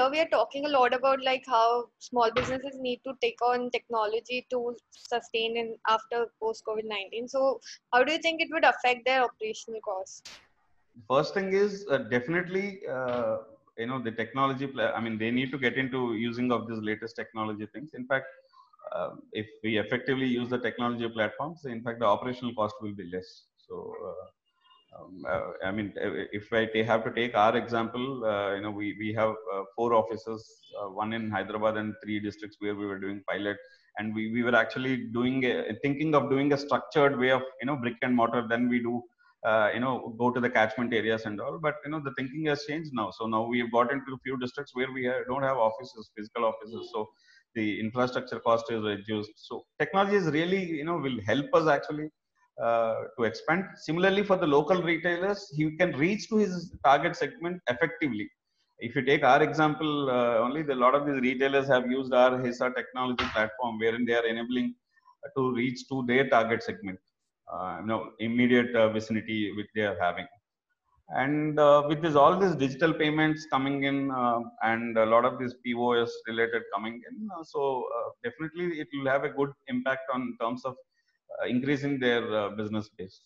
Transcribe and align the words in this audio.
here 0.00 0.10
we 0.10 0.20
are 0.20 0.28
talking 0.32 0.64
a 0.66 0.68
lot 0.68 0.94
about 0.94 1.22
like 1.24 1.44
how 1.46 1.84
small 1.98 2.30
businesses 2.34 2.78
need 2.80 3.00
to 3.06 3.12
take 3.22 3.40
on 3.42 3.70
technology 3.70 4.46
to 4.50 4.74
sustain 4.92 5.56
in 5.56 5.74
after 5.88 6.26
post 6.42 6.64
COVID 6.68 6.86
nineteen. 6.92 7.28
So 7.28 7.60
how 7.92 8.02
do 8.04 8.12
you 8.12 8.18
think 8.18 8.40
it 8.40 8.48
would 8.52 8.64
affect 8.64 9.04
their 9.04 9.24
operational 9.24 9.80
costs? 9.80 10.22
First 11.08 11.34
thing 11.34 11.52
is 11.52 11.86
uh, 11.90 11.98
definitely 12.14 12.80
uh, 12.90 13.36
you 13.76 13.86
know 13.86 14.02
the 14.02 14.12
technology. 14.12 14.70
I 14.78 15.00
mean, 15.00 15.18
they 15.18 15.30
need 15.30 15.52
to 15.52 15.58
get 15.58 15.76
into 15.76 16.14
using 16.14 16.50
of 16.52 16.68
these 16.68 16.82
latest 16.90 17.16
technology 17.16 17.66
things. 17.74 17.90
In 17.94 18.06
fact, 18.06 18.26
uh, 18.94 19.10
if 19.32 19.46
we 19.62 19.78
effectively 19.78 20.26
use 20.26 20.48
the 20.48 20.58
technology 20.58 21.08
platforms, 21.08 21.64
in 21.64 21.82
fact, 21.82 22.00
the 22.00 22.06
operational 22.06 22.54
cost 22.54 22.74
will 22.80 22.94
be 22.94 23.10
less. 23.12 23.30
So. 23.68 23.94
Uh, 24.92 25.04
um, 25.04 25.24
uh, 25.28 25.40
I 25.64 25.70
mean, 25.70 25.92
if 25.96 26.52
I 26.52 26.68
have 26.84 27.04
to 27.04 27.12
take 27.12 27.34
our 27.36 27.56
example, 27.56 28.24
uh, 28.24 28.54
you 28.54 28.62
know, 28.62 28.70
we, 28.70 28.96
we 28.98 29.12
have 29.14 29.30
uh, 29.54 29.62
four 29.76 29.94
offices, 29.94 30.44
one 30.92 31.12
in 31.12 31.30
Hyderabad 31.30 31.76
and 31.76 31.94
three 32.02 32.20
districts 32.20 32.56
where 32.60 32.74
we 32.74 32.86
were 32.86 32.98
doing 32.98 33.22
pilot. 33.28 33.56
And 33.98 34.14
we, 34.14 34.30
we 34.32 34.42
were 34.42 34.54
actually 34.54 35.08
doing, 35.12 35.44
a, 35.44 35.74
thinking 35.82 36.14
of 36.14 36.30
doing 36.30 36.52
a 36.52 36.56
structured 36.56 37.18
way 37.18 37.30
of, 37.30 37.42
you 37.60 37.66
know, 37.66 37.76
brick 37.76 37.96
and 38.02 38.14
mortar. 38.14 38.46
Then 38.48 38.68
we 38.68 38.78
do, 38.78 39.02
you 39.74 39.80
know, 39.80 40.14
go 40.18 40.30
to 40.30 40.40
the 40.40 40.50
catchment 40.50 40.94
areas 40.94 41.24
and 41.24 41.40
all. 41.40 41.58
But, 41.58 41.76
you 41.84 41.90
know, 41.90 42.00
the 42.00 42.12
thinking 42.16 42.46
has 42.46 42.64
changed 42.64 42.90
now. 42.92 43.10
So 43.10 43.26
now 43.26 43.46
we 43.46 43.58
have 43.60 43.72
got 43.72 43.92
into 43.92 44.14
a 44.14 44.18
few 44.22 44.38
districts 44.38 44.74
where 44.74 44.90
we 44.92 45.10
don't 45.28 45.42
have 45.42 45.56
offices, 45.56 46.10
physical 46.16 46.44
offices. 46.44 46.90
So 46.92 47.08
the 47.54 47.80
infrastructure 47.80 48.38
cost 48.40 48.70
is 48.70 48.82
reduced. 48.82 49.32
So 49.36 49.64
technology 49.78 50.16
is 50.16 50.26
really, 50.26 50.64
you 50.64 50.84
know, 50.84 50.98
will 50.98 51.20
help 51.26 51.46
us 51.54 51.68
actually 51.68 52.10
uh, 52.62 53.04
to 53.16 53.24
expand. 53.24 53.64
Similarly, 53.76 54.22
for 54.22 54.36
the 54.36 54.46
local 54.46 54.82
retailers, 54.82 55.50
he 55.56 55.76
can 55.76 55.92
reach 55.92 56.28
to 56.28 56.36
his 56.36 56.74
target 56.84 57.16
segment 57.16 57.60
effectively. 57.68 58.28
If 58.80 58.96
you 58.96 59.02
take 59.02 59.22
our 59.22 59.42
example, 59.42 60.10
uh, 60.10 60.38
only 60.38 60.62
a 60.62 60.74
lot 60.74 60.94
of 60.94 61.06
these 61.06 61.20
retailers 61.20 61.68
have 61.68 61.90
used 61.90 62.12
our 62.12 62.38
HISA 62.38 62.74
technology 62.74 63.24
platform, 63.32 63.78
wherein 63.78 64.04
they 64.04 64.14
are 64.14 64.26
enabling 64.26 64.74
to 65.36 65.54
reach 65.54 65.88
to 65.88 66.04
their 66.06 66.28
target 66.28 66.62
segment, 66.62 66.98
uh, 67.52 67.78
you 67.80 67.86
know, 67.86 68.10
immediate 68.18 68.74
uh, 68.74 68.88
vicinity 68.90 69.52
which 69.56 69.68
they 69.74 69.82
are 69.82 69.96
having. 70.00 70.26
And 71.10 71.58
uh, 71.58 71.84
with 71.88 72.00
this, 72.02 72.14
all 72.14 72.38
these 72.38 72.54
digital 72.54 72.92
payments 72.92 73.46
coming 73.50 73.84
in, 73.84 74.10
and 74.62 74.96
a 74.96 75.06
lot 75.06 75.24
of 75.24 75.38
these 75.38 75.54
POS 75.64 76.12
related 76.28 76.62
coming 76.74 77.02
in, 77.10 77.28
so 77.44 77.84
definitely 78.22 78.78
it 78.80 78.88
will 78.94 79.10
have 79.10 79.24
a 79.24 79.30
good 79.30 79.50
impact 79.68 80.02
on 80.14 80.36
terms 80.40 80.64
of 80.64 80.76
increasing 81.48 81.98
their 81.98 82.22
uh, 82.34 82.50
business 82.50 82.88
base. 82.96 83.20